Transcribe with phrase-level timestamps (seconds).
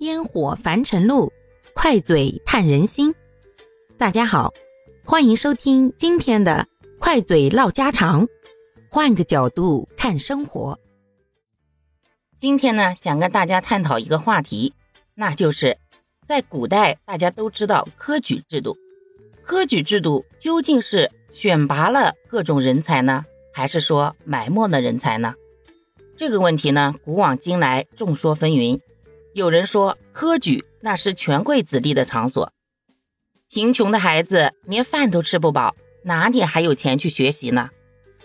[0.00, 1.32] 烟火凡尘路，
[1.72, 3.14] 快嘴探人心。
[3.96, 4.52] 大家好，
[5.04, 6.66] 欢迎收听今天的
[6.98, 8.26] 快嘴唠家常，
[8.90, 10.78] 换个角度看生活。
[12.36, 14.74] 今天呢，想跟大家探讨一个话题，
[15.14, 15.78] 那就是
[16.26, 18.76] 在古代大家都知道科举制度，
[19.44, 25.34] 科举制度究竟是选拔了各种人才呢，还是说埋没了人才呢？
[26.16, 28.80] 这个问题呢，古往今来众说纷纭。
[29.34, 32.52] 有人说科举那是权贵子弟的场所，
[33.50, 37.70] 贫穷的孩子连饭都吃不饱，哪里还有钱去学习呢？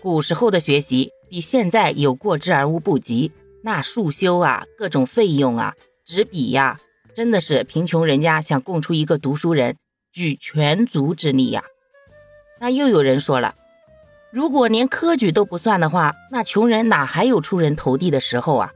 [0.00, 3.32] 古时候的学习比现在有过之而无不及，
[3.64, 6.78] 那束修啊，各种费用啊，纸笔呀，
[7.12, 9.76] 真的是贫穷人家想供出一个读书人，
[10.12, 11.64] 举全族之力呀。
[12.60, 13.56] 那又有人说了，
[14.30, 18.70] 如果连科举都不算的话，那穷人哪还有出人头地的时候啊？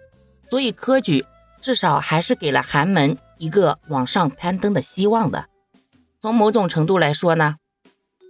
[0.51, 1.25] 所以科举。
[1.65, 5.47] 至少还是给了寒门一个往上攀登的希望的。
[6.21, 7.57] 从某种程度来说呢，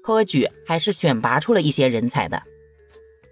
[0.04, 2.40] 科举还是选拔出了一些人才的。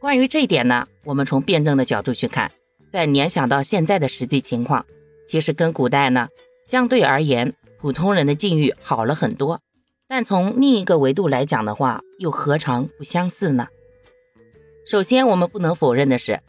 [0.00, 2.50] 关于这一点呢，我们从辩证的角度去看，
[2.90, 4.84] 再联想到现在的实际情况，
[5.28, 6.28] 其实跟古代呢
[6.66, 9.60] 相对而言，普通人的境遇好了很多。
[10.08, 13.68] 但从另一个维度来讲的话，又何尝不相似呢？
[14.84, 16.40] 首先，我们不能否认的是，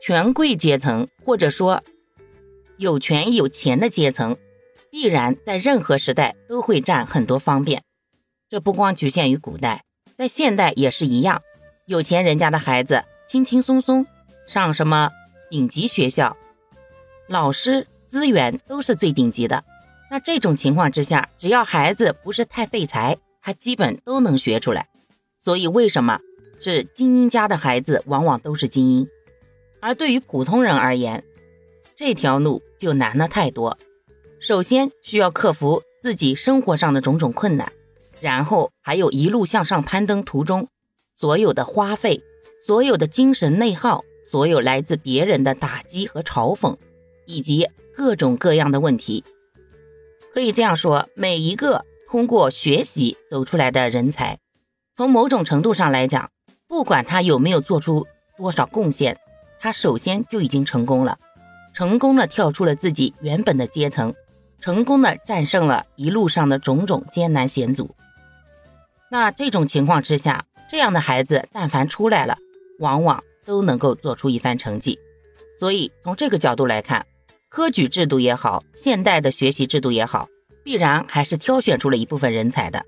[0.00, 1.82] 权贵阶层或者说。
[2.78, 4.36] 有权有钱的阶层，
[4.90, 7.82] 必然在任何时代都会占很多方便。
[8.50, 9.84] 这不光局限于古代，
[10.16, 11.40] 在现代也是一样。
[11.86, 14.06] 有钱人家的孩子轻轻松松
[14.46, 15.10] 上什么
[15.48, 16.36] 顶级学校，
[17.28, 19.64] 老师资源都是最顶级的。
[20.10, 24.86] 那这种情况之下，只要孩子不是太废材，他基本都能学出来。
[25.42, 26.20] 所以为什么
[26.60, 29.08] 是精英家的孩子往往都是精英？
[29.80, 31.24] 而对于普通人而言，
[31.96, 33.78] 这条路就难了太多。
[34.38, 37.72] 首先需要克服自己生活上的种种困难，
[38.20, 40.68] 然后还有一路向上攀登途中
[41.16, 42.22] 所有的花费、
[42.66, 46.76] 所有的精神内耗、所有来自别人的打击和嘲讽，
[47.24, 49.24] 以及各种各样的问题。
[50.34, 54.38] 可以这样说，每一个通过学习走出来的人才，
[54.94, 56.28] 从某种程度上来讲，
[56.68, 58.06] 不管他有没有做出
[58.36, 59.18] 多少贡献，
[59.58, 61.18] 他首先就已经成功了。
[61.76, 64.14] 成功的跳出了自己原本的阶层，
[64.58, 67.94] 成功的战胜了一路上的种种艰难险阻。
[69.10, 72.38] 那这种情况之下，这样的孩子但凡出来了，
[72.78, 74.98] 往往都能够做出一番成绩。
[75.60, 77.04] 所以从这个角度来看，
[77.50, 80.26] 科举制度也好，现代的学习制度也好，
[80.64, 82.82] 必然还是挑选出了一部分人才的。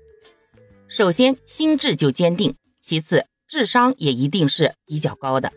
[0.87, 5.53] 首先心智就坚定，其次智商也一定是比较高的。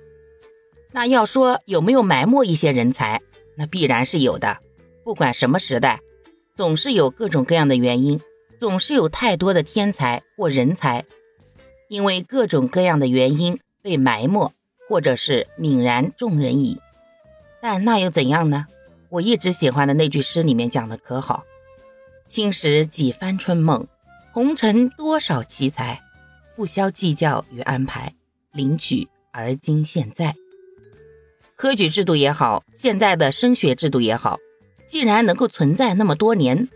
[0.92, 3.20] 那要说有没有埋没一些人才，
[3.56, 4.58] 那必然是有的。
[5.04, 6.00] 不管什么时代，
[6.54, 8.20] 总是有各种各样的原因，
[8.60, 11.04] 总是有太多的天才或人才，
[11.88, 14.52] 因为各种各样的原因被埋没，
[14.88, 16.78] 或者是泯然众人矣。
[17.60, 18.66] 但那又怎样呢？
[19.08, 21.42] 我一直喜欢的那句诗里面讲的可好
[22.28, 23.86] ：“青史几番春梦，
[24.32, 26.00] 红尘多少奇才，
[26.54, 28.14] 不消计较与安排，
[28.52, 30.34] 领取而今现在。”
[31.62, 34.36] 科举制度也好，现在的升学制度也好，
[34.88, 36.68] 既然能够存在那么多年，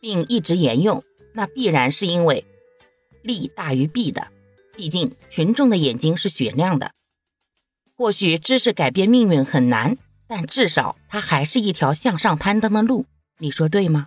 [0.00, 1.04] 并一直沿用，
[1.34, 2.42] 那必然是因为
[3.20, 4.26] 利大于弊的。
[4.74, 6.92] 毕竟群众的眼睛是雪亮的。
[7.94, 13.04] 或许知识改变命运很难，但至少它还是一条向上攀登的路。
[13.36, 14.06] 你说对吗？